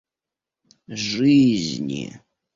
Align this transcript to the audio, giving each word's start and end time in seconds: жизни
жизни 0.95 2.01